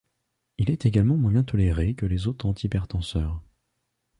Il 0.57 0.71
est 0.71 0.87
également 0.87 1.15
moins 1.15 1.31
bien 1.31 1.43
toléré 1.43 1.93
que 1.93 2.07
les 2.07 2.25
autres 2.25 2.47
antihypertenseurs. 2.47 3.39